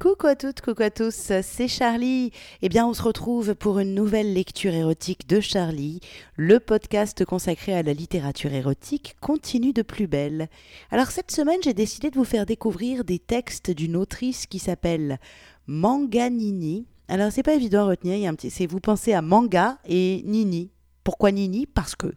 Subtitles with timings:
[0.00, 2.30] Coucou à toutes, coucou à tous, c'est Charlie.
[2.62, 5.98] Eh bien, on se retrouve pour une nouvelle lecture érotique de Charlie.
[6.36, 10.46] Le podcast consacré à la littérature érotique continue de plus belle.
[10.92, 15.18] Alors, cette semaine, j'ai décidé de vous faire découvrir des textes d'une autrice qui s'appelle
[15.66, 16.86] Manganini.
[17.08, 19.20] Alors, c'est pas évident à retenir, il y a un petit, c'est vous pensez à
[19.20, 20.70] manga et Nini.
[21.04, 21.66] Pourquoi Nini?
[21.66, 22.12] Parce que.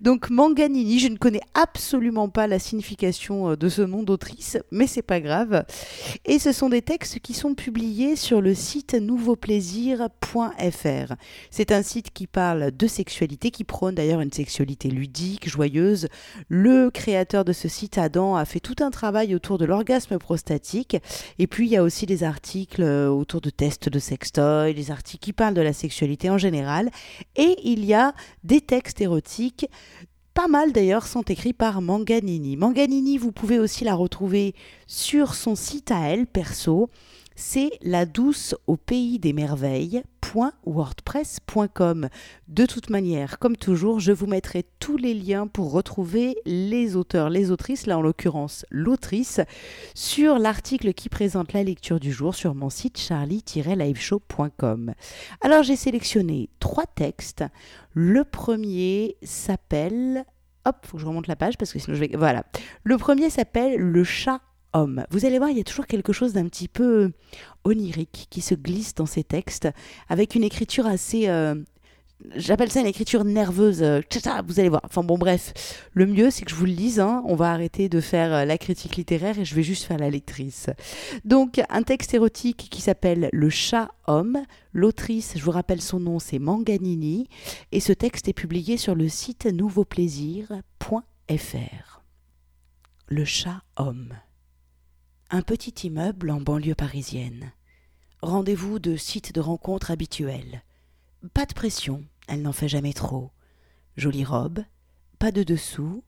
[0.00, 4.86] Donc Manganini, je ne connais absolument pas la signification euh, de ce nom d'autrice, mais
[4.86, 5.64] c'est pas grave.
[6.24, 11.14] Et ce sont des textes qui sont publiés sur le site nouveauplaisir.fr.
[11.50, 16.08] C'est un site qui parle de sexualité, qui prône d'ailleurs une sexualité ludique, joyeuse.
[16.48, 20.96] Le créateur de ce site, Adam, a fait tout un travail autour de l'orgasme prostatique.
[21.38, 24.90] Et puis il y a aussi des articles euh, autour de tests de sextoy, des
[24.90, 26.90] articles qui parlent de la sexualité en général.
[27.36, 28.14] Et il y a
[28.44, 29.66] des textes érotiques.
[30.34, 32.56] Pas mal d'ailleurs sont écrits par Manganini.
[32.56, 34.54] Manganini, vous pouvez aussi la retrouver
[34.86, 36.90] sur son site à elle, perso.
[37.36, 40.02] C'est la douce au pays des merveilles
[40.64, 42.08] wordpress.com.
[42.48, 47.30] De toute manière, comme toujours, je vous mettrai tous les liens pour retrouver les auteurs,
[47.30, 49.40] les autrices, là en l'occurrence l'autrice,
[49.94, 54.94] sur l'article qui présente la lecture du jour sur mon site charlie-liveshow.com.
[55.40, 57.44] Alors j'ai sélectionné trois textes.
[57.92, 60.24] Le premier s'appelle
[60.64, 62.10] hop, faut que je remonte la page parce que sinon je vais.
[62.16, 62.44] Voilà.
[62.82, 64.40] Le premier s'appelle Le chat
[65.10, 67.12] vous allez voir, il y a toujours quelque chose d'un petit peu
[67.64, 69.68] onirique qui se glisse dans ces textes,
[70.08, 71.28] avec une écriture assez...
[71.28, 71.54] Euh,
[72.34, 73.82] j'appelle ça une écriture nerveuse.
[73.82, 74.00] Euh,
[74.46, 74.82] vous allez voir.
[74.84, 75.88] Enfin bon, bref.
[75.92, 77.00] Le mieux, c'est que je vous le lise.
[77.00, 77.22] Hein.
[77.26, 80.10] On va arrêter de faire euh, la critique littéraire et je vais juste faire la
[80.10, 80.70] lectrice.
[81.24, 84.38] Donc, un texte érotique qui s'appelle Le chat homme.
[84.72, 87.28] L'autrice, je vous rappelle son nom, c'est Manganini.
[87.72, 92.02] Et ce texte est publié sur le site nouveauplaisir.fr.
[93.08, 94.14] Le chat homme.
[95.28, 97.52] Un petit immeuble en banlieue parisienne.
[98.22, 100.62] Rendez-vous de site de rencontre habituel.
[101.34, 103.32] Pas de pression, elle n'en fait jamais trop.
[103.96, 104.60] Jolie robe,
[105.18, 106.04] pas de dessous,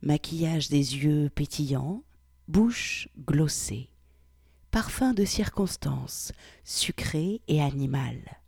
[0.00, 2.02] maquillage des yeux pétillants,
[2.48, 3.90] bouche glossée.
[4.70, 6.32] Parfum de circonstance,
[6.64, 8.40] sucré et animal.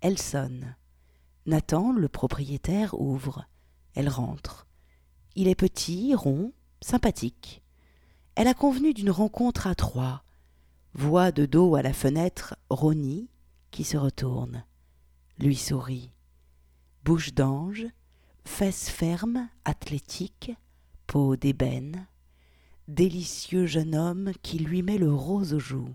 [0.00, 0.74] Elle sonne.
[1.46, 3.46] Nathan, le propriétaire, ouvre.
[3.94, 4.66] Elle rentre.
[5.36, 7.62] Il est petit, rond, sympathique.
[8.36, 10.22] Elle a convenu d'une rencontre à trois.
[10.92, 13.30] Voit de dos à la fenêtre Roni
[13.70, 14.62] qui se retourne,
[15.38, 16.10] lui sourit.
[17.02, 17.86] Bouche d'ange,
[18.44, 20.52] fesses fermes, athlétique,
[21.06, 22.06] peau d'ébène,
[22.88, 25.94] délicieux jeune homme qui lui met le rose aux joues.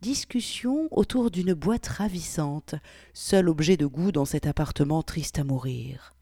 [0.00, 2.74] Discussion autour d'une boîte ravissante,
[3.14, 6.16] seul objet de goût dans cet appartement triste à mourir.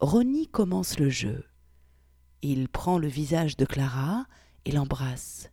[0.00, 1.44] Roni commence le jeu.
[2.44, 4.26] Il prend le visage de Clara
[4.64, 5.48] et l'embrasse.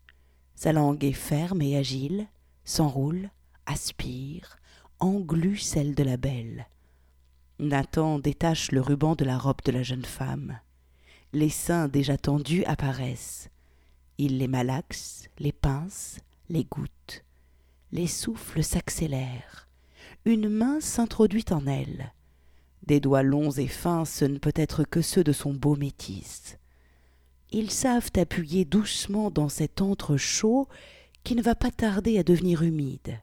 [0.55, 2.27] Sa langue est ferme et agile,
[2.65, 3.29] s'enroule,
[3.67, 4.57] aspire,
[4.99, 6.67] englue celle de la belle.
[7.59, 10.59] Nathan détache le ruban de la robe de la jeune femme.
[11.31, 13.51] Les seins déjà tendus apparaissent.
[14.17, 16.17] Il les malaxe, les pince,
[16.49, 17.23] les goûte.
[17.91, 19.67] Les souffles s'accélèrent.
[20.25, 22.13] Une main s'introduit en elle.
[22.87, 26.58] Des doigts longs et fins, ce ne peut être que ceux de son beau métis
[27.51, 30.67] ils savent appuyer doucement dans cet antre chaud
[31.23, 33.19] qui ne va pas tarder à devenir humide.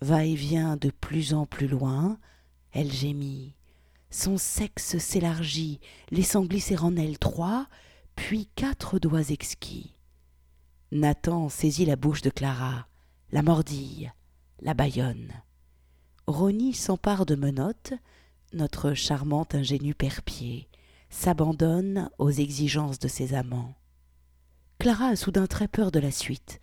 [0.00, 2.18] Va-et-vient de plus en plus loin,
[2.72, 3.54] elle gémit.
[4.10, 5.80] Son sexe s'élargit,
[6.10, 7.68] laissant glisser en elle trois,
[8.16, 9.94] puis quatre doigts exquis.
[10.92, 12.88] Nathan saisit la bouche de Clara,
[13.30, 14.12] la mordille,
[14.60, 15.32] la bâillonne.
[16.26, 17.92] Roni s'empare de Menotte,
[18.52, 20.69] notre charmante ingénue perpier,
[21.10, 23.74] s'abandonne aux exigences de ses amants.
[24.78, 26.60] Clara a soudain très peur de la suite.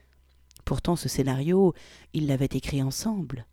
[0.66, 1.74] Pourtant ce scénario,
[2.14, 3.46] ils l'avaient écrit ensemble.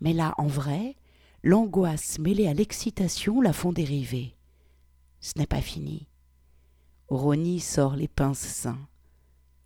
[0.00, 0.96] Mais là, en vrai,
[1.42, 4.36] l'angoisse mêlée à l'excitation la font dériver.
[5.20, 6.06] Ce n'est pas fini.
[7.08, 8.86] Roni sort les pinces sains.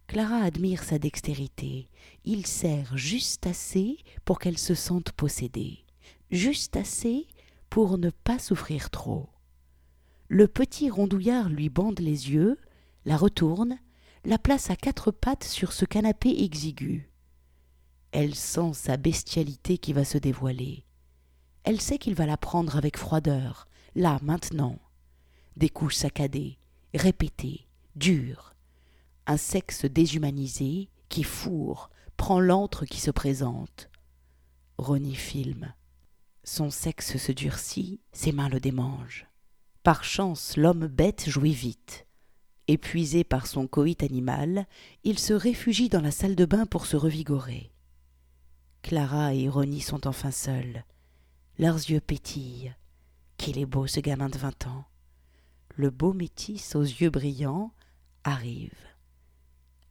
[0.06, 1.90] Clara admire sa dextérité.
[2.24, 5.84] Il sert juste assez pour qu'elle se sente possédée,
[6.30, 7.26] juste assez
[7.68, 9.28] pour ne pas souffrir trop.
[10.28, 12.58] Le petit rondouillard lui bande les yeux,
[13.06, 13.78] la retourne,
[14.24, 17.10] la place à quatre pattes sur ce canapé exigu.
[18.12, 20.84] Elle sent sa bestialité qui va se dévoiler.
[21.64, 24.78] Elle sait qu'il va la prendre avec froideur, là, maintenant.
[25.56, 26.58] Des couches saccadées,
[26.94, 27.66] répétées,
[27.96, 28.54] dures.
[29.26, 33.90] Un sexe déshumanisé qui fourre, prend l'antre qui se présente.
[34.76, 35.72] Ronnie filme.
[36.44, 39.27] Son sexe se durcit, ses mains le démangent.
[39.88, 42.06] Par chance, l'homme bête jouit vite.
[42.66, 44.66] Épuisé par son coït animal,
[45.02, 47.72] il se réfugie dans la salle de bain pour se revigorer.
[48.82, 50.84] Clara et Ronnie sont enfin seuls.
[51.58, 52.74] Leurs yeux pétillent.
[53.38, 54.84] Qu'il est beau ce gamin de vingt ans.
[55.74, 57.72] Le beau métis aux yeux brillants
[58.24, 58.76] arrive.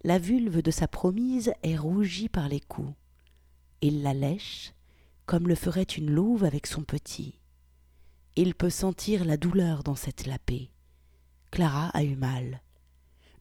[0.03, 2.93] La vulve de sa promise est rougie par les coups.
[3.81, 4.73] Il la lèche,
[5.25, 7.39] comme le ferait une louve avec son petit.
[8.39, 10.69] Il peut sentir la douleur dans cette lapée.
[11.49, 12.61] Clara a eu mal.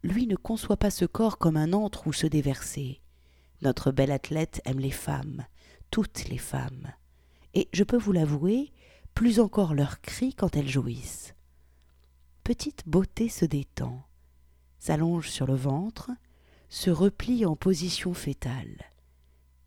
[0.03, 3.03] Lui ne conçoit pas ce corps comme un antre où se déverser.
[3.61, 5.45] Notre belle athlète aime les femmes,
[5.91, 6.91] toutes les femmes.
[7.53, 8.73] Et je peux vous l'avouer,
[9.13, 11.35] plus encore leurs cris quand elles jouissent.
[12.43, 14.03] Petite beauté se détend,
[14.79, 16.11] s'allonge sur le ventre,
[16.71, 18.83] se replie en position fétale.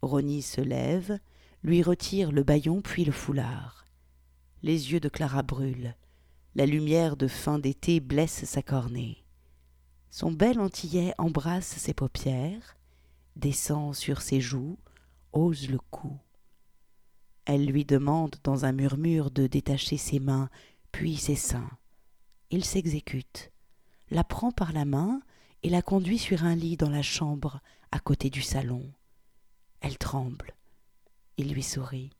[0.01, 1.19] Ronnie se lève,
[1.61, 3.85] lui retire le baillon puis le foulard.
[4.61, 5.95] Les yeux de Clara brûlent.
[6.55, 9.23] La lumière de fin d'été blesse sa cornée.
[10.09, 12.75] Son bel antillais embrasse ses paupières,
[13.35, 14.77] descend sur ses joues,
[15.31, 16.17] ose le cou.
[17.45, 20.49] Elle lui demande dans un murmure de détacher ses mains,
[20.91, 21.69] puis ses seins.
[22.49, 23.51] Il s'exécute,
[24.09, 25.21] la prend par la main
[25.63, 27.61] et la conduit sur un lit dans la chambre
[27.91, 28.91] à côté du salon.
[29.81, 30.55] Elle tremble.
[31.37, 32.11] Il lui sourit.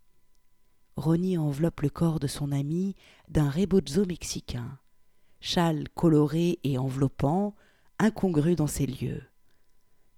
[0.99, 2.93] Ronnie enveloppe le corps de son ami
[3.29, 4.77] d'un rebozo mexicain,
[5.39, 7.55] châle coloré et enveloppant,
[7.99, 9.23] incongru dans ses lieux.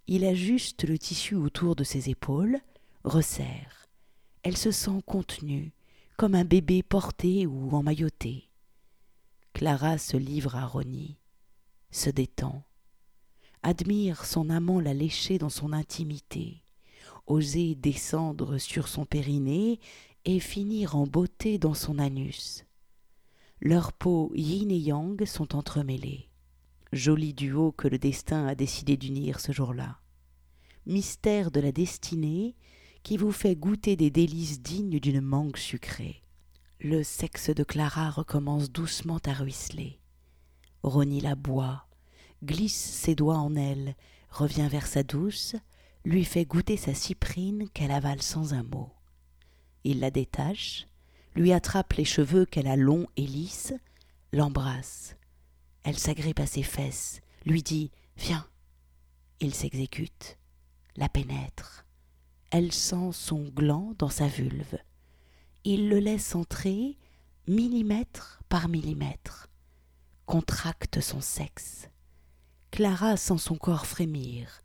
[0.07, 2.57] Il ajuste le tissu autour de ses épaules,
[3.03, 3.89] resserre.
[4.41, 5.71] Elle se sent contenue,
[6.17, 8.49] comme un bébé porté ou emmailloté.
[9.53, 11.19] Clara se livre à Ronnie,
[11.91, 12.63] se détend,
[13.61, 16.63] admire son amant la lécher dans son intimité,
[17.27, 19.79] oser descendre sur son périnée
[20.25, 22.65] et finir en beauté dans son anus.
[23.59, 26.29] Leurs peaux yin et yang sont entremêlées.
[26.91, 29.99] Joli duo que le destin a décidé d'unir ce jour-là.
[30.85, 32.55] Mystère de la destinée
[33.03, 36.23] qui vous fait goûter des délices dignes d'une mangue sucrée.
[36.79, 39.99] Le sexe de Clara recommence doucement à ruisseler.
[40.83, 41.87] Ronnie la boit,
[42.43, 43.95] glisse ses doigts en elle,
[44.29, 45.55] revient vers sa douce,
[46.03, 48.89] lui fait goûter sa cyprine qu'elle avale sans un mot.
[49.83, 50.87] Il la détache,
[51.35, 53.73] lui attrape les cheveux qu'elle a longs et lisses,
[54.31, 55.15] l'embrasse.
[55.83, 58.45] Elle s'agrippe à ses fesses, lui dit Viens.
[59.39, 60.37] Il s'exécute,
[60.95, 61.85] la pénètre.
[62.51, 64.77] Elle sent son gland dans sa vulve.
[65.63, 66.97] Il le laisse entrer
[67.47, 69.47] millimètre par millimètre,
[70.25, 71.89] contracte son sexe.
[72.69, 74.61] Clara sent son corps frémir.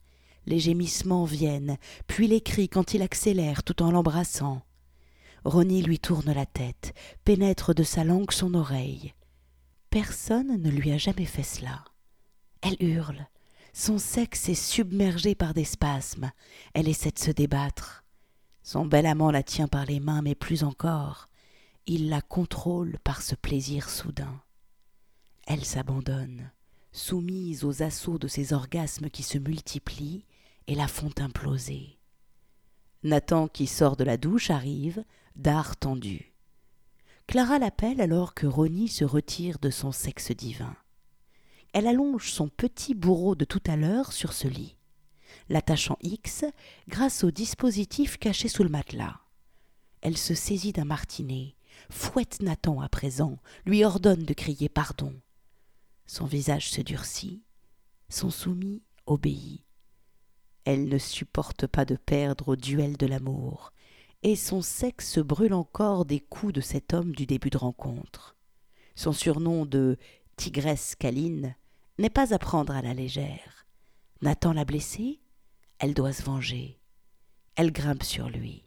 [0.46, 1.76] Les gémissements viennent,
[2.06, 4.62] puis les cris quand il accélère tout en l'embrassant.
[5.46, 6.92] Ronnie lui tourne la tête,
[7.24, 9.14] pénètre de sa langue son oreille.
[9.90, 11.84] Personne ne lui a jamais fait cela.
[12.62, 13.28] Elle hurle.
[13.72, 16.32] Son sexe est submergé par des spasmes.
[16.74, 18.04] Elle essaie de se débattre.
[18.64, 21.28] Son bel amant la tient par les mains, mais plus encore.
[21.86, 24.42] Il la contrôle par ce plaisir soudain.
[25.46, 26.50] Elle s'abandonne,
[26.90, 30.24] soumise aux assauts de ces orgasmes qui se multiplient
[30.66, 32.00] et la font imploser.
[33.04, 35.04] Nathan, qui sort de la douche, arrive,
[35.36, 36.32] dard tendu.
[37.26, 40.74] Clara l'appelle alors que Ronnie se retire de son sexe divin.
[41.72, 44.76] Elle allonge son petit bourreau de tout à l'heure sur ce lit,
[45.48, 46.44] l'attachant X
[46.88, 49.20] grâce au dispositif caché sous le matelas.
[50.00, 51.54] Elle se saisit d'un martinet,
[51.90, 55.12] fouette Nathan à présent, lui ordonne de crier pardon.
[56.06, 57.42] Son visage se durcit,
[58.08, 59.64] son soumis obéit.
[60.64, 63.72] Elle ne supporte pas de perdre au duel de l'amour,
[64.26, 68.34] et son sexe brûle encore des coups de cet homme du début de rencontre.
[68.96, 69.98] Son surnom de
[70.34, 71.54] tigresse câline
[71.98, 73.68] n'est pas à prendre à la légère.
[74.22, 75.20] Nathan l'a blessée,
[75.78, 76.80] elle doit se venger.
[77.54, 78.66] Elle grimpe sur lui.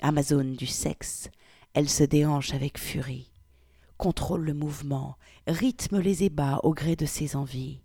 [0.00, 1.28] Amazone du sexe,
[1.74, 3.30] elle se déhanche avec furie,
[3.98, 7.82] contrôle le mouvement, rythme les ébats au gré de ses envies.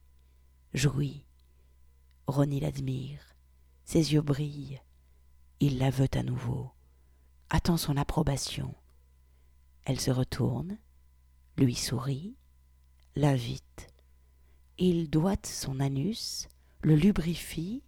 [0.73, 1.25] Jouit.
[2.27, 3.35] Ronnie l'admire,
[3.83, 4.81] ses yeux brillent,
[5.59, 6.72] il la veut à nouveau
[7.49, 8.73] attend son approbation.
[9.85, 10.77] Elle se retourne,
[11.57, 12.35] lui sourit,
[13.15, 13.87] l'invite.
[14.77, 16.47] Il doite son anus,
[16.81, 17.83] le lubrifie,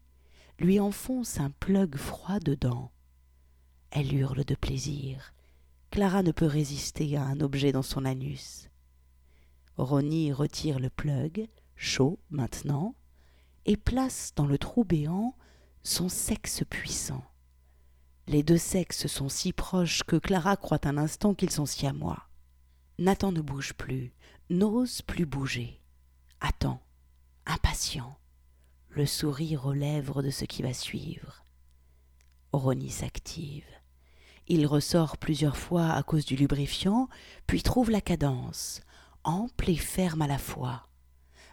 [0.59, 2.91] lui enfonce un plug froid dedans.
[3.91, 5.33] Elle hurle de plaisir.
[5.89, 8.69] Clara ne peut résister à un objet dans son anus.
[9.77, 12.95] Ronnie retire le plug, chaud maintenant,
[13.65, 15.35] et place dans le trou béant
[15.83, 17.23] son sexe puissant.
[18.27, 21.93] Les deux sexes sont si proches que Clara croit un instant qu'ils sont si à
[21.93, 22.27] moi.
[22.97, 24.13] Nathan ne bouge plus,
[24.49, 25.79] n'ose plus bouger.
[26.41, 26.81] Attends,
[27.45, 28.17] impatient,
[28.89, 31.43] le sourire aux lèvres de ce qui va suivre.
[32.51, 33.65] Ronnie s'active.
[34.47, 37.09] Il ressort plusieurs fois à cause du lubrifiant,
[37.45, 38.81] puis trouve la cadence,
[39.23, 40.87] ample et ferme à la fois.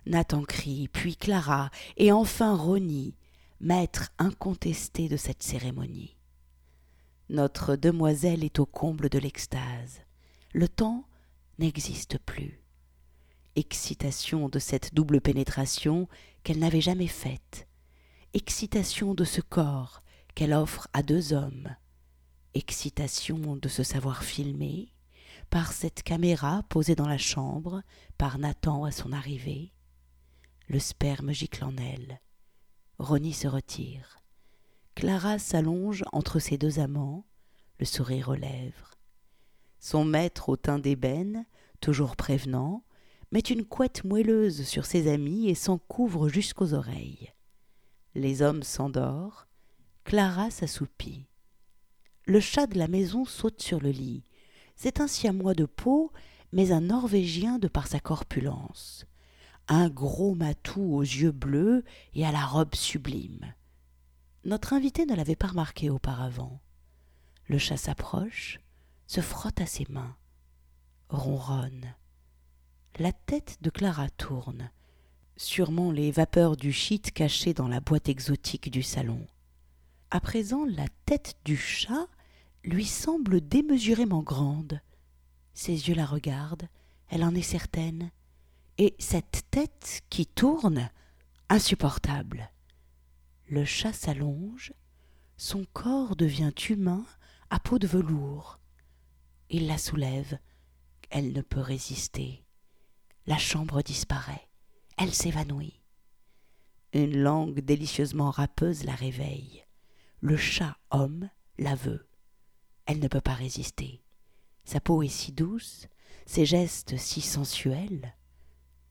[0.06, 3.14] Nathan crie, puis Clara, et enfin Ronnie,
[3.60, 6.16] maître incontesté de cette cérémonie.
[7.32, 10.02] Notre demoiselle est au comble de l'extase.
[10.52, 11.08] Le temps
[11.58, 12.62] n'existe plus.
[13.56, 16.10] Excitation de cette double pénétration
[16.42, 17.66] qu'elle n'avait jamais faite.
[18.34, 20.02] Excitation de ce corps
[20.34, 21.74] qu'elle offre à deux hommes.
[22.52, 24.92] Excitation de se savoir filmer
[25.48, 27.80] par cette caméra posée dans la chambre
[28.18, 29.72] par Nathan à son arrivée.
[30.68, 32.20] Le sperme gicle en elle.
[32.98, 34.21] Ronnie se retire.
[34.94, 37.24] Clara s'allonge entre ses deux amants,
[37.78, 38.92] le sourire aux lèvres.
[39.80, 41.44] Son maître au teint d'ébène,
[41.80, 42.84] toujours prévenant,
[43.32, 47.32] met une couette moelleuse sur ses amis et s'en couvre jusqu'aux oreilles.
[48.14, 49.32] Les hommes s'endorment,
[50.04, 51.26] Clara s'assoupit.
[52.26, 54.24] Le chat de la maison saute sur le lit.
[54.76, 56.12] C'est un siamois de peau,
[56.52, 59.06] mais un norvégien de par sa corpulence.
[59.68, 61.84] Un gros matou aux yeux bleus
[62.14, 63.54] et à la robe sublime.
[64.44, 66.60] Notre invité ne l'avait pas remarqué auparavant.
[67.46, 68.58] Le chat s'approche,
[69.06, 70.16] se frotte à ses mains,
[71.08, 71.94] ronronne.
[72.98, 74.70] La tête de Clara tourne,
[75.36, 79.26] sûrement les vapeurs du shit cachées dans la boîte exotique du salon.
[80.10, 82.08] À présent, la tête du chat
[82.64, 84.80] lui semble démesurément grande.
[85.54, 86.68] Ses yeux la regardent,
[87.08, 88.10] elle en est certaine.
[88.78, 90.90] Et cette tête qui tourne,
[91.48, 92.50] insupportable.
[93.52, 94.72] Le chat s'allonge,
[95.36, 97.04] son corps devient humain
[97.50, 98.58] à peau de velours.
[99.50, 100.38] Il la soulève,
[101.10, 102.46] elle ne peut résister.
[103.26, 104.48] La chambre disparaît,
[104.96, 105.82] elle s'évanouit.
[106.94, 109.66] Une langue délicieusement râpeuse la réveille.
[110.22, 111.28] Le chat homme
[111.58, 112.08] la veut.
[112.86, 114.02] Elle ne peut pas résister.
[114.64, 115.88] Sa peau est si douce,
[116.24, 118.16] ses gestes si sensuels.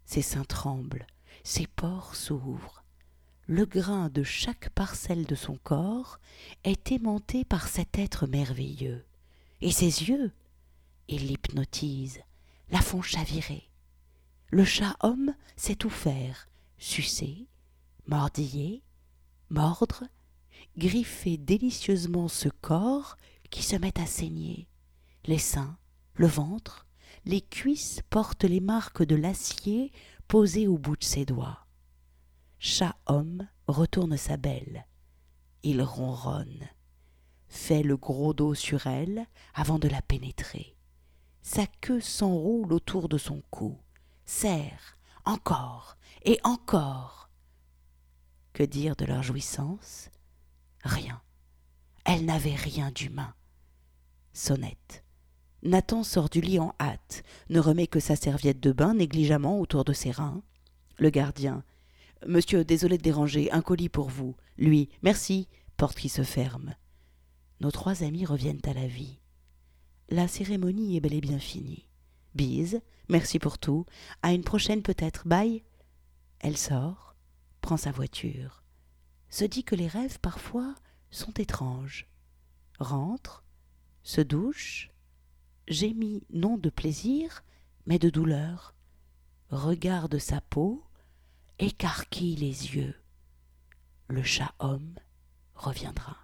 [0.05, 1.07] Ses seins tremblent,
[1.43, 2.80] ses pores s'ouvrent
[3.51, 6.21] le grain de chaque parcelle de son corps
[6.63, 9.03] est aimanté par cet être merveilleux.
[9.59, 10.31] Et ses yeux,
[11.09, 12.21] ils l'hypnotisent,
[12.69, 13.69] la font chavirer.
[14.51, 17.45] Le chat homme sait tout faire, sucer,
[18.07, 18.83] mordiller,
[19.49, 20.05] mordre,
[20.77, 23.17] griffer délicieusement ce corps
[23.49, 24.69] qui se met à saigner.
[25.25, 25.77] Les seins,
[26.13, 26.85] le ventre,
[27.25, 29.91] les cuisses portent les marques de l'acier
[30.29, 31.60] posées au bout de ses doigts
[32.61, 34.85] chat-homme retourne sa belle.
[35.63, 36.69] Il ronronne,
[37.47, 39.25] fait le gros dos sur elle
[39.55, 40.77] avant de la pénétrer.
[41.41, 43.79] Sa queue s'enroule autour de son cou,
[44.25, 47.31] serre, encore et encore.
[48.53, 50.11] Que dire de leur jouissance?
[50.83, 51.19] Rien.
[52.05, 53.33] Elle n'avait rien d'humain.
[54.33, 55.03] Sonnette.
[55.63, 59.83] Nathan sort du lit en hâte, ne remet que sa serviette de bain négligemment autour
[59.83, 60.43] de ses reins.
[60.99, 61.63] Le gardien
[62.27, 64.35] Monsieur, désolé de déranger, un colis pour vous.
[64.57, 65.47] Lui, merci,
[65.77, 66.75] porte qui se ferme.
[67.59, 69.19] Nos trois amis reviennent à la vie.
[70.09, 71.87] La cérémonie est bel et bien finie.
[72.35, 73.85] Bise, merci pour tout.
[74.21, 75.27] À une prochaine peut-être.
[75.27, 75.63] Bye.
[76.39, 77.15] Elle sort,
[77.61, 78.63] prend sa voiture,
[79.29, 80.75] se dit que les rêves parfois
[81.11, 82.07] sont étranges.
[82.79, 83.43] Rentre,
[84.03, 84.89] se douche,
[85.67, 87.43] gémit non de plaisir,
[87.85, 88.73] mais de douleur.
[89.49, 90.83] Regarde sa peau,
[91.59, 92.95] écarquille les yeux.
[94.07, 94.95] Le chat homme
[95.55, 96.17] reviendra.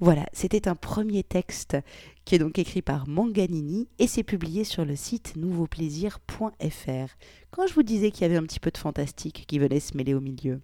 [0.00, 1.76] Voilà, c'était un premier texte
[2.24, 7.16] qui est donc écrit par Manganini et c'est publié sur le site nouveauplaisir.fr.
[7.50, 9.96] Quand je vous disais qu'il y avait un petit peu de fantastique qui venait se
[9.96, 10.60] mêler au milieu.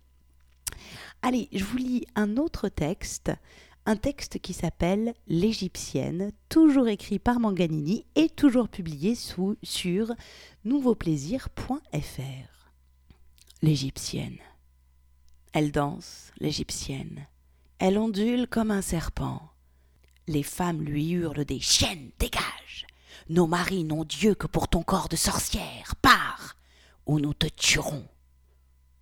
[1.23, 3.31] Allez, je vous lis un autre texte,
[3.87, 10.13] un texte qui s'appelle L'Égyptienne, toujours écrit par Manganini et toujours publié sous, sur
[10.65, 12.50] nouveauplaisir.fr
[13.63, 14.39] l'égyptienne.
[15.53, 17.27] Elle danse, l'égyptienne.
[17.79, 19.51] Elle ondule comme un serpent.
[20.27, 22.87] Les femmes lui hurlent des chiennes, dégage.
[23.29, 25.95] Nos maris n'ont Dieu que pour ton corps de sorcière.
[26.01, 26.57] Pars,
[27.05, 28.07] ou nous te tuerons.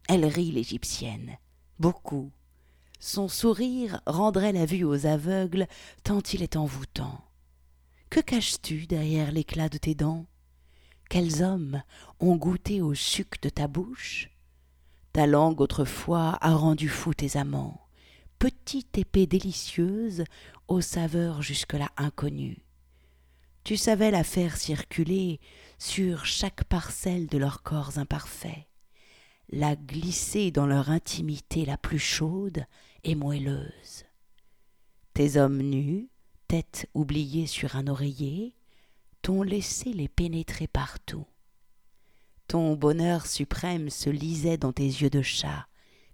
[0.09, 1.37] Elle rit, l'égyptienne,
[1.79, 2.33] beaucoup.
[2.99, 5.69] Son sourire rendrait la vue aux aveugles
[6.03, 7.25] tant il est envoûtant.
[8.11, 10.27] Que caches-tu derrière l'éclat de tes dents?
[11.09, 11.83] Quels hommes
[12.19, 14.31] ont goûté au suc de ta bouche?
[15.19, 17.89] Ta langue autrefois a rendu fou tes amants,
[18.39, 20.23] petite épée délicieuse
[20.69, 22.63] aux saveurs jusque-là inconnues.
[23.65, 25.41] Tu savais la faire circuler
[25.77, 28.69] sur chaque parcelle de leurs corps imparfaits,
[29.49, 32.65] la glisser dans leur intimité la plus chaude
[33.03, 34.05] et moelleuse.
[35.15, 36.11] Tes hommes nus,
[36.47, 38.55] tête oubliée sur un oreiller,
[39.23, 41.27] t'ont laissé les pénétrer partout.
[42.49, 45.67] Ton bonheur suprême se lisait dans tes yeux de chat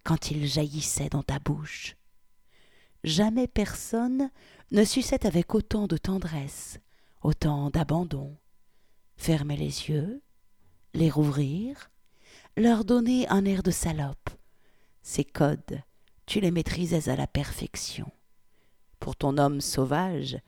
[0.03, 1.95] quand il jaillissait dans ta bouche.
[3.05, 4.31] Jamais personne
[4.73, 6.81] ne suçait avec autant de tendresse,
[7.23, 8.37] autant d'abandon.
[9.17, 10.23] Fermer les yeux,
[10.93, 11.93] les rouvrir,
[12.57, 14.31] leur donner un air de salope.
[15.03, 15.83] Ces codes,
[16.27, 18.11] tu les maîtrisais à la perfection.
[18.99, 20.39] Pour ton homme sauvage,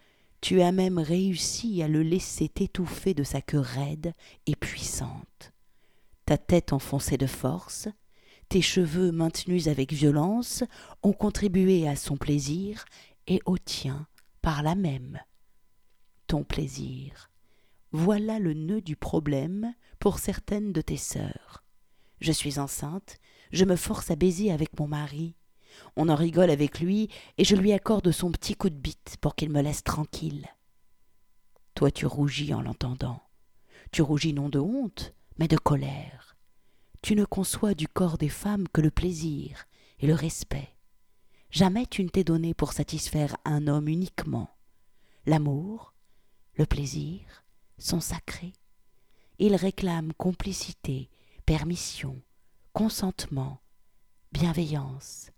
[0.41, 4.13] tu as même réussi à le laisser t'étouffer de sa queue raide
[4.47, 5.53] et puissante.
[6.27, 7.87] Ta tête enfoncée de force,
[8.49, 10.65] tes cheveux maintenus avec violence
[11.05, 12.85] ont contribué à son plaisir
[13.29, 14.09] et au tien
[14.43, 15.21] par là même.
[16.27, 17.31] Ton plaisir.
[17.93, 21.63] Voilà le nœud du problème pour certaines de tes sœurs.
[22.21, 23.19] Je suis enceinte,
[23.53, 25.37] je me force à baiser avec mon mari.
[25.95, 29.37] On en rigole avec lui, et je lui accorde son petit coup de bite pour
[29.37, 30.49] qu'il me laisse tranquille.
[31.75, 33.23] Toi tu rougis en l'entendant.
[33.93, 36.37] Tu rougis non de honte, mais de colère.
[37.03, 39.67] Tu ne conçois du corps des femmes que le plaisir
[39.99, 40.77] et le respect.
[41.51, 44.51] Jamais tu ne t'es donné pour satisfaire un homme uniquement.
[45.25, 45.95] L'amour,
[46.55, 47.45] le plaisir
[47.79, 48.53] sont sacrés.
[49.39, 51.11] Ils réclament complicité,
[51.45, 52.21] permission,
[52.73, 53.61] consentement,
[54.33, 55.31] bienveillance,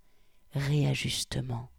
[0.52, 1.70] réajustement.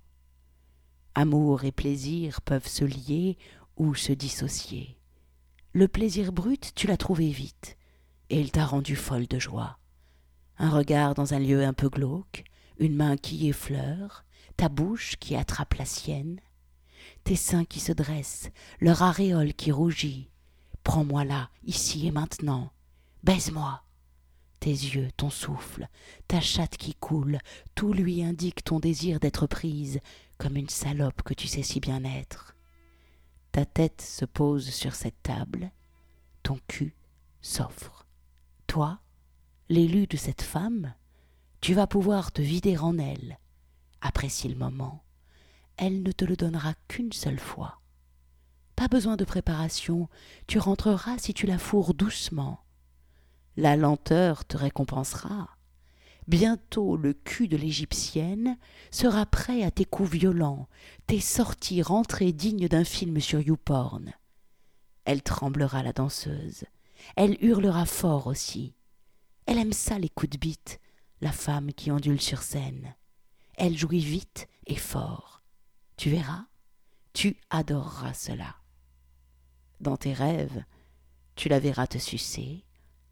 [1.15, 3.37] Amour et plaisir peuvent se lier
[3.77, 4.99] ou se dissocier.
[5.73, 7.77] Le plaisir brut, tu l'as trouvé vite,
[8.29, 9.77] et il t'a rendu folle de joie.
[10.57, 12.43] Un regard dans un lieu un peu glauque,
[12.79, 14.25] une main qui effleure,
[14.57, 16.39] ta bouche qui attrape la sienne,
[17.23, 20.29] tes seins qui se dressent, leur aréole qui rougit.
[20.83, 22.71] Prends-moi là, ici et maintenant.
[23.23, 23.83] Baise-moi
[24.59, 25.87] tes yeux, ton souffle,
[26.27, 27.39] ta chatte qui coule,
[27.75, 29.99] tout lui indique ton désir d'être prise,
[30.37, 32.55] comme une salope que tu sais si bien être.
[33.51, 35.71] Ta tête se pose sur cette table,
[36.43, 36.93] ton cul
[37.41, 37.98] s'offre.
[38.69, 39.01] Toi,
[39.67, 40.93] l'élu de cette femme,
[41.59, 43.37] tu vas pouvoir te vider en elle.
[43.99, 45.03] Apprécie le moment.
[45.75, 47.81] Elle ne te le donnera qu'une seule fois.
[48.77, 50.07] Pas besoin de préparation,
[50.47, 52.63] tu rentreras si tu la fourres doucement
[53.59, 55.49] la lenteur te récompensera.
[56.27, 58.57] Bientôt le cul de l'Égyptienne
[58.91, 60.69] sera prêt à tes coups violents,
[61.07, 64.13] tes sorties rentrées dignes d'un film sur YouPorn.
[65.05, 66.65] Elle tremblera la danseuse,
[67.15, 68.75] elle hurlera fort aussi.
[69.45, 70.79] Elle aime ça les coups de bite,
[71.21, 72.95] la femme qui ondule sur scène.
[73.55, 75.43] Elle jouit vite et fort.
[75.97, 76.45] Tu verras,
[77.13, 78.55] tu adoreras cela.
[79.79, 80.63] Dans tes rêves,
[81.35, 82.65] tu la verras te sucer,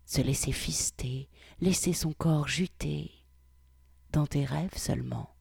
[0.06, 3.12] se laisser fister, laisser son corps juter.
[4.12, 5.36] Dans tes rêves seulement.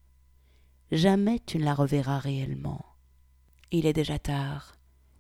[0.92, 2.85] Jamais tu ne la reverras réellement.
[3.72, 4.76] Il est déjà tard.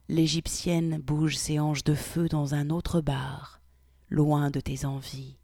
[0.08, 3.60] L'Égyptienne bouge ses hanches de feu dans un autre bar,
[4.08, 5.36] loin de tes envies,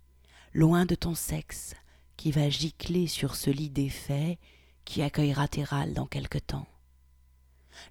[0.55, 1.75] loin de ton sexe,
[2.17, 4.39] qui va gicler sur ce lit défait
[4.85, 6.69] qui accueillera tes râles dans quelque temps.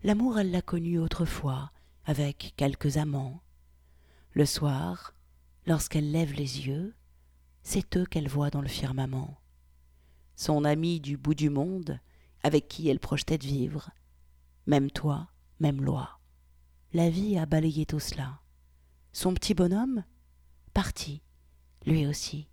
[0.03, 1.71] L'amour, elle l'a connu autrefois,
[2.05, 3.41] avec quelques amants.
[4.33, 5.13] Le soir,
[5.67, 6.95] Lorsqu'elle lève les yeux,
[7.61, 9.39] c'est eux qu'elle voit dans le firmament.
[10.35, 11.99] Son ami du bout du monde,
[12.41, 13.91] avec qui elle projetait de vivre.
[14.65, 15.29] Même toi,
[15.59, 16.20] même loi.
[16.93, 18.41] La vie a balayé tout cela.
[19.13, 20.03] Son petit bonhomme,
[20.73, 21.21] parti,
[21.85, 22.49] lui aussi.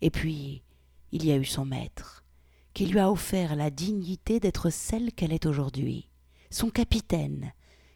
[0.00, 0.64] Et puis,
[1.12, 2.24] il y a eu son maître,
[2.72, 6.08] qui lui a offert la dignité d'être celle qu'elle est aujourd'hui,
[6.50, 7.52] son capitaine,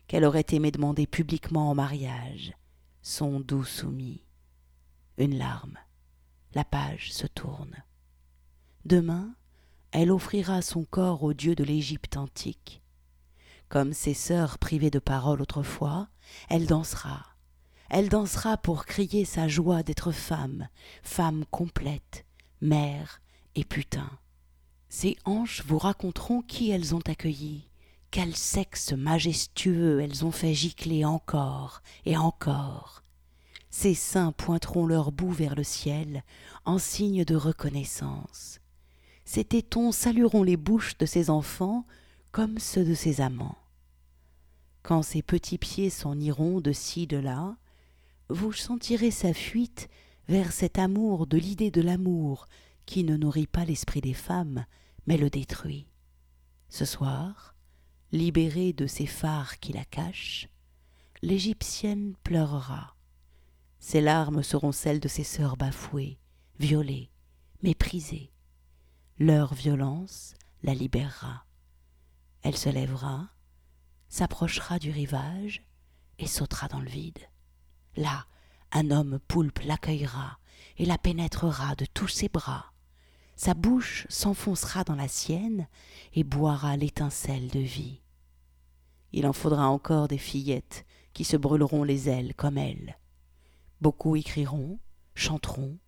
[0.07, 2.53] qu'elle aurait aimé demander publiquement en mariage,
[3.03, 4.23] son doux soumis.
[5.17, 5.77] Une larme.
[6.55, 7.83] La page se tourne.
[8.85, 9.35] Demain,
[9.91, 12.81] elle offrira son corps au dieu de l'Égypte antique.
[13.69, 16.09] Comme ses sœurs privées de parole autrefois,
[16.49, 17.27] elle dansera.
[17.91, 20.69] Elle dansera pour crier sa joie d'être femme,
[21.03, 22.25] femme complète,
[22.61, 23.21] mère
[23.55, 24.11] et putain.
[24.89, 27.69] Ses hanches vous raconteront qui elles ont accueilli,
[28.11, 33.03] quel sexe majestueux elles ont fait gicler encore et encore.
[33.71, 36.25] Ses seins pointeront leur bout vers le ciel
[36.65, 38.61] en signe de reconnaissance.
[39.27, 41.85] Ses tétons salueront les bouches de ses enfants
[42.33, 43.58] comme ceux de ses amants.
[44.89, 47.59] Quand ses petits pieds s'en iront de ci de là,
[48.31, 49.91] vous sentirez sa fuite
[50.29, 52.49] vers cet amour de l'idée de l'amour
[52.87, 54.65] qui ne nourrit pas l'esprit des femmes,
[55.07, 55.89] mais le détruit.
[56.71, 57.55] Ce soir,
[58.13, 60.49] libérée de ces phares qui la cachent,
[61.21, 62.97] l'Égyptienne pleurera.
[63.81, 66.19] Ses larmes seront celles de ses sœurs bafouées,
[66.61, 67.11] violées,
[67.63, 68.33] méprisée.
[69.19, 71.45] Leur violence la libérera.
[72.43, 73.29] Elle se lèvera,
[74.09, 75.63] s'approchera du rivage
[76.19, 77.19] et sautera dans le vide.
[77.97, 78.27] Là,
[78.73, 80.39] un homme poulpe l'accueillera
[80.77, 82.73] et la pénétrera de tous ses bras.
[83.37, 85.69] Sa bouche s'enfoncera dans la sienne
[86.15, 88.03] et boira l'étincelle de vie.
[89.13, 92.99] Il en faudra encore des fillettes qui se brûleront les ailes comme elle.
[93.81, 94.79] Beaucoup écriront,
[95.15, 95.79] chanteront,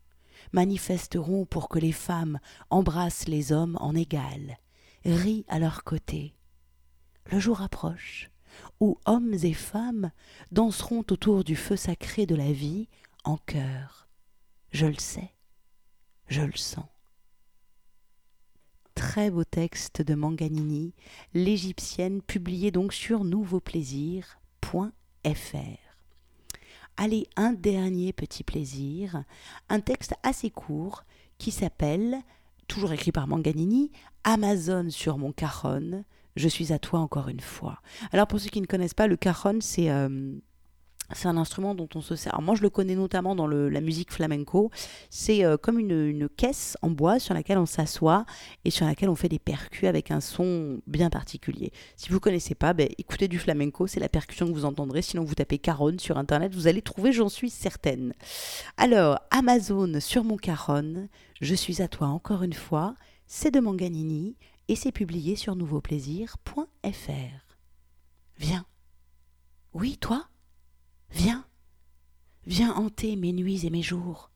[0.52, 2.38] manifesteront pour que les femmes
[2.70, 4.58] embrassent les hommes en égal,
[5.04, 6.34] rient à leur côté.
[7.26, 8.30] Le jour approche
[8.80, 10.10] où hommes et femmes
[10.52, 12.88] danseront autour du feu sacré de la vie
[13.24, 14.08] en chœur.
[14.72, 15.30] Je le sais,
[16.28, 16.86] je le sens.
[18.94, 20.94] Très beau texte de Manganini,
[21.32, 24.30] l'égyptienne, publié donc sur nouveauplaisir.fr.
[26.96, 29.24] Allez, un dernier petit plaisir,
[29.70, 31.04] un texte assez court
[31.38, 32.18] qui s'appelle,
[32.68, 33.90] toujours écrit par Manganini,
[34.22, 36.04] Amazon sur mon caronne,
[36.36, 37.80] je suis à toi encore une fois.
[38.12, 40.38] Alors pour ceux qui ne connaissent pas, le cajon, c'est euh,
[41.14, 42.34] c'est un instrument dont on se sert.
[42.34, 44.70] Alors moi, je le connais notamment dans la musique flamenco.
[45.08, 48.24] C'est euh, comme une, caisse en bois sur laquelle on s'assoit
[48.64, 51.72] et sur laquelle on fait des percus avec un son bien particulier.
[51.96, 55.02] Si vous ne connaissez pas, ben, écoutez du flamenco, c'est la percussion que vous entendrez.
[55.02, 58.12] Sinon, vous tapez caron sur Internet, vous allez trouver, j'en suis certaine.
[58.76, 61.08] Alors, Amazon sur mon caron,
[61.40, 62.94] je suis à toi encore une fois.
[63.26, 64.36] C'est de Manganini
[64.70, 67.56] et c'est publié sur nouveauplaisir.fr.
[68.38, 68.64] Viens.
[69.72, 70.28] Oui, toi?
[71.10, 71.44] Viens.
[72.46, 74.30] Viens hanter mes nuits et mes jours.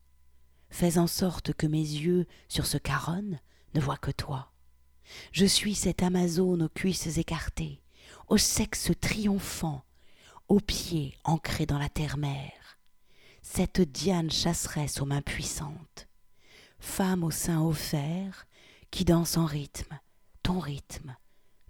[0.69, 3.39] Fais en sorte que mes yeux, sur ce caronne,
[3.75, 4.51] ne voient que toi.
[5.31, 7.81] Je suis cette Amazone aux cuisses écartées,
[8.27, 9.85] au sexe triomphant,
[10.49, 12.77] aux pieds ancrés dans la terre-mère,
[13.41, 16.09] cette Diane chasseresse aux mains puissantes,
[16.77, 18.47] femme au sein offert,
[18.91, 19.97] qui danse en rythme,
[20.45, 21.17] ton rythme,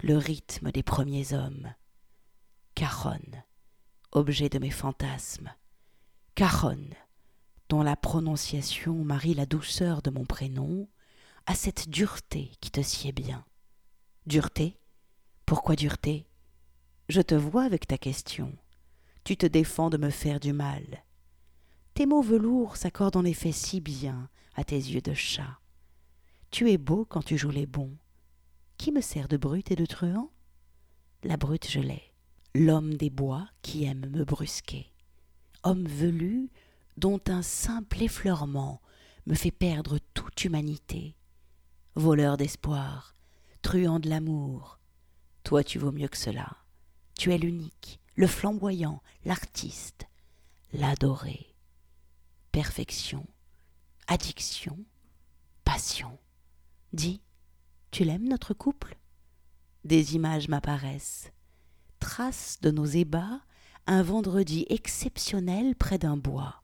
[0.03, 1.73] le rythme des premiers hommes.
[2.73, 3.45] Caronne,
[4.11, 5.49] objet de mes fantasmes.
[6.35, 6.93] Caronne,
[7.69, 10.89] dont la prononciation marie la douceur de mon prénom
[11.45, 13.45] à cette dureté qui te sied bien.
[14.25, 14.77] Dureté?
[15.45, 16.27] Pourquoi dureté?
[17.07, 18.51] Je te vois avec ta question.
[19.23, 21.05] Tu te défends de me faire du mal.
[21.93, 25.61] Tes mots velours s'accordent en effet si bien à tes yeux de chat.
[26.51, 27.95] Tu es beau quand tu joues les bons.
[28.85, 30.29] Qui me sert de brute et de truand?
[31.23, 32.03] La brute je l'ai,
[32.53, 34.91] l'homme des bois qui aime me brusquer,
[35.63, 36.51] homme velu
[36.95, 38.83] dont un simple effleurement
[39.25, 41.15] me fait perdre toute humanité,
[41.95, 43.15] voleur d'espoir,
[43.63, 44.77] truand de l'amour,
[45.43, 46.55] toi tu vaux mieux que cela,
[47.17, 50.05] tu es l'unique, le flamboyant, l'artiste,
[50.73, 51.55] l'adoré,
[52.51, 53.25] perfection,
[54.05, 54.77] addiction,
[55.63, 56.19] passion.
[56.93, 57.19] Dis,
[57.95, 58.97] tu l'aimes notre couple?
[59.85, 61.31] Des images m'apparaissent.
[62.01, 63.39] Traces de nos ébats,
[63.87, 66.61] un vendredi exceptionnel près d'un bois.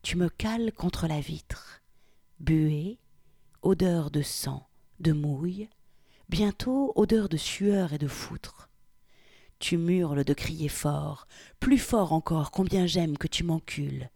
[0.00, 1.82] Tu me cales contre la vitre.
[2.40, 2.98] Buée,
[3.60, 4.66] odeur de sang,
[5.00, 5.68] de mouille,
[6.30, 8.70] bientôt odeur de sueur et de foutre.
[9.58, 11.28] Tu murles de crier fort,
[11.60, 14.08] plus fort encore combien j'aime que tu m'encules,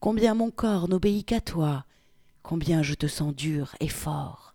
[0.00, 1.86] combien mon corps n'obéit qu'à toi,
[2.42, 4.54] combien je te sens dur et fort.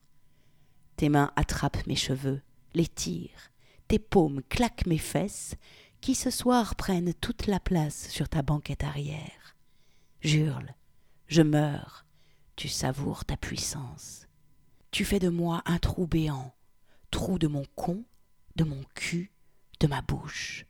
[1.04, 2.42] Tes mains attrapent mes cheveux,
[2.74, 3.52] les tirent,
[3.90, 5.56] tes paumes claquent mes fesses,
[6.00, 9.58] qui ce soir prennent toute la place sur ta banquette arrière.
[10.22, 10.74] J'hurle,
[11.28, 12.06] je meurs,
[12.56, 14.30] tu savoures ta puissance.
[14.92, 16.56] Tu fais de moi un trou béant,
[17.12, 18.06] trou de mon con,
[18.56, 19.34] de mon cul,
[19.82, 20.66] de ma bouche,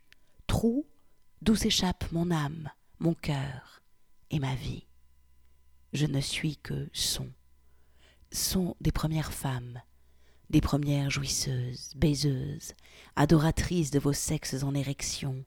[0.48, 0.84] trou
[1.42, 3.82] d'où s'échappe mon âme, mon cœur
[4.30, 4.88] et ma vie.
[5.92, 7.30] Je ne suis que son,
[8.32, 9.80] son des premières femmes,
[10.50, 12.74] des premières jouisseuses, baiseuses,
[13.16, 15.44] adoratrices de vos sexes en érection,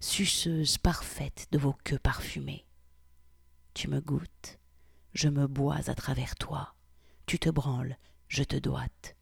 [0.00, 2.66] suceuses parfaites de vos queues parfumées.
[3.74, 4.58] Tu me goûtes,
[5.14, 6.74] je me bois à travers toi,
[7.26, 7.96] tu te branles,
[8.28, 9.16] je te doite.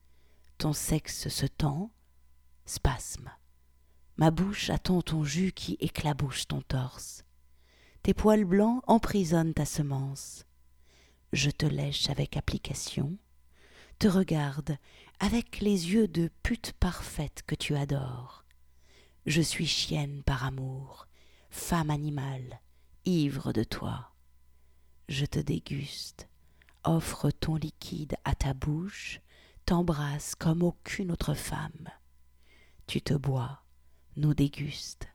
[0.59, 1.91] Ton sexe se tend,
[2.67, 3.31] spasme.
[4.17, 7.25] Ma bouche attend ton jus qui éclabouche ton torse.
[8.03, 10.45] Tes poils blancs emprisonnent ta semence.
[11.33, 13.17] Je te lèche avec application,
[13.99, 14.79] te regarde
[15.21, 18.45] avec les yeux de pute parfaite que tu adores.
[19.27, 21.07] Je suis chienne par amour,
[21.51, 22.61] femme animale,
[23.05, 24.13] ivre de toi.
[25.09, 26.29] Je te déguste,
[26.85, 29.21] offre ton liquide à ta bouche,
[29.65, 31.89] t'embrasse comme aucune autre femme.
[32.87, 33.63] Tu te bois,
[34.17, 35.09] nous dégustes.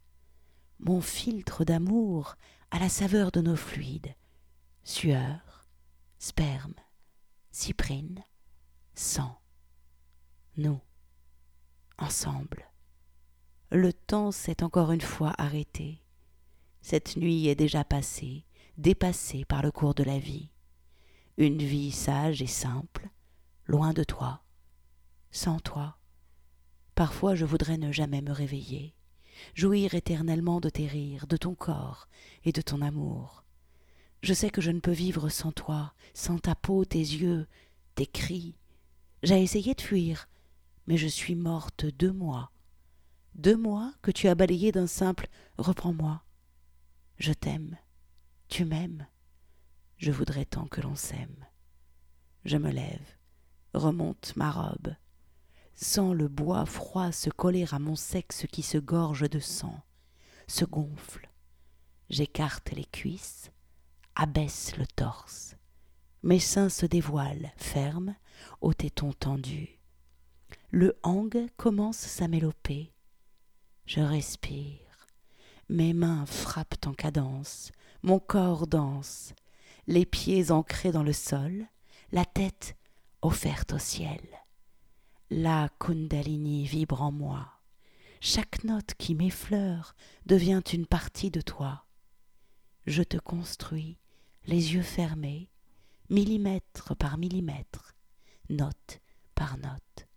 [0.80, 2.36] Mon filtre d'amour
[2.72, 4.14] a la saveur de nos fluides,
[4.84, 5.66] sueur,
[6.20, 6.76] sperme,
[7.52, 8.24] Cyprine,
[8.96, 9.40] sans,
[10.58, 10.80] nous,
[11.98, 12.70] ensemble.
[13.72, 16.04] Le temps s'est encore une fois arrêté.
[16.82, 18.46] Cette nuit est déjà passée,
[18.78, 20.50] dépassée par le cours de la vie.
[21.38, 23.10] Une vie sage et simple,
[23.66, 24.44] loin de toi,
[25.32, 25.98] sans toi.
[26.94, 28.94] Parfois je voudrais ne jamais me réveiller,
[29.56, 32.08] jouir éternellement de tes rires, de ton corps
[32.44, 33.44] et de ton amour.
[34.22, 37.48] Je sais que je ne peux vivre sans toi, sans ta peau, tes yeux,
[37.96, 38.56] tes cris.
[39.24, 40.28] J'ai essayé de fuir,
[40.88, 42.52] mais je suis morte deux mois.
[43.36, 46.24] Deux mois que tu as balayé d'un simple Reprends-moi.
[47.18, 47.78] Je t'aime.
[48.48, 49.08] Tu m'aimes.
[49.98, 51.46] Je voudrais tant que l'on s'aime.
[52.46, 53.18] Je me lève,
[53.74, 54.94] remonte ma robe,
[55.76, 59.82] sens le bois froid se coller à mon sexe qui se gorge de sang,
[60.48, 61.30] se gonfle.
[62.10, 63.52] J'écarte les cuisses,
[64.16, 65.56] abaisse le torse.
[66.22, 68.16] Mes seins se dévoilent, fermes,
[68.60, 69.80] au téton tendu.
[70.76, 72.96] Le hang commence sa mélopée.
[73.86, 75.08] Je respire.
[75.70, 79.34] Mes mains frappent en cadence, mon corps danse,
[79.86, 81.68] les pieds ancrés dans le sol,
[82.12, 82.76] la tête
[83.22, 84.20] offerte au ciel.
[85.30, 87.48] La Kundalini vibre en moi.
[88.20, 89.94] Chaque note qui m'effleure
[90.26, 91.86] devient une partie de toi.
[92.88, 94.00] Je te construis,
[94.48, 95.52] les yeux fermés,
[96.10, 97.94] millimètre par millimètre,
[98.50, 99.02] note
[99.36, 100.08] par note.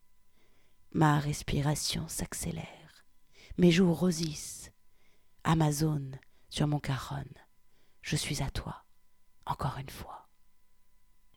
[0.96, 3.04] Ma respiration s'accélère,
[3.58, 4.72] mes joues rosissent.
[5.44, 6.12] Amazon
[6.48, 7.34] sur mon caronne,
[8.00, 8.82] je suis à toi,
[9.44, 10.26] encore une fois.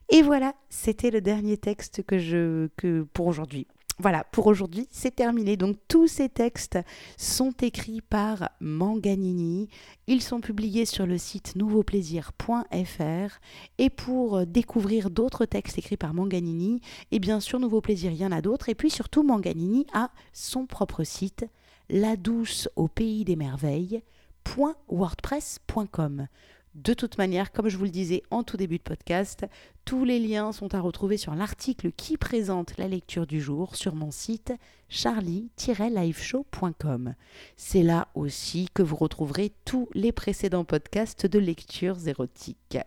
[0.08, 3.68] Et voilà, c'était le dernier texte que je que pour aujourd'hui.
[4.00, 5.58] Voilà, pour aujourd'hui, c'est terminé.
[5.58, 6.78] Donc tous ces textes
[7.18, 9.68] sont écrits par Manganini.
[10.06, 13.40] Ils sont publiés sur le site nouveauplaisir.fr.
[13.76, 16.80] Et pour découvrir d'autres textes écrits par Manganini,
[17.12, 18.70] et bien sûr Nouveau Plaisir, il y en a d'autres.
[18.70, 21.44] Et puis surtout, Manganini a son propre site,
[21.90, 26.26] la douce au pays des merveilles.wordpress.com.
[26.74, 29.44] De toute manière, comme je vous le disais en tout début de podcast,
[29.84, 33.96] tous les liens sont à retrouver sur l'article qui présente la lecture du jour sur
[33.96, 34.52] mon site
[34.88, 37.14] charlie-liveshow.com.
[37.56, 42.78] C'est là aussi que vous retrouverez tous les précédents podcasts de lectures érotiques.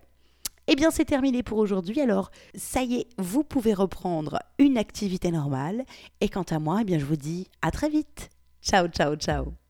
[0.67, 1.99] Eh bien, c'est terminé pour aujourd'hui.
[1.99, 5.83] Alors, ça y est, vous pouvez reprendre une activité normale.
[6.21, 8.29] Et quant à moi, eh bien, je vous dis à très vite.
[8.61, 9.62] Ciao, ciao, ciao.